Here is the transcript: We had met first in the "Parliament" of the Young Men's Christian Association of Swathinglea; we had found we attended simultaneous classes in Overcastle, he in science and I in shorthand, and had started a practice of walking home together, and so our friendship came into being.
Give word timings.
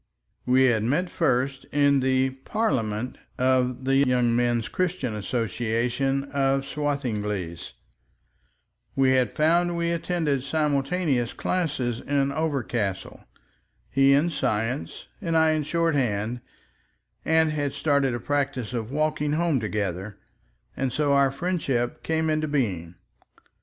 We 0.47 0.63
had 0.63 0.81
met 0.81 1.11
first 1.11 1.65
in 1.65 1.99
the 1.99 2.31
"Parliament" 2.31 3.19
of 3.37 3.85
the 3.85 3.97
Young 3.97 4.35
Men's 4.35 4.67
Christian 4.67 5.13
Association 5.13 6.23
of 6.31 6.65
Swathinglea; 6.65 7.57
we 8.95 9.11
had 9.11 9.31
found 9.31 9.77
we 9.77 9.91
attended 9.91 10.41
simultaneous 10.41 11.33
classes 11.33 11.99
in 11.99 12.31
Overcastle, 12.31 13.25
he 13.91 14.13
in 14.13 14.31
science 14.31 15.05
and 15.21 15.37
I 15.37 15.51
in 15.51 15.61
shorthand, 15.61 16.41
and 17.23 17.51
had 17.51 17.75
started 17.75 18.15
a 18.15 18.19
practice 18.19 18.73
of 18.73 18.89
walking 18.89 19.33
home 19.33 19.59
together, 19.59 20.17
and 20.75 20.91
so 20.91 21.13
our 21.13 21.31
friendship 21.31 22.01
came 22.01 22.27
into 22.27 22.47
being. 22.47 22.95